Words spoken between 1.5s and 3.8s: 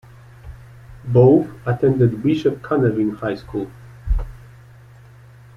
attended Bishop Canevin High School.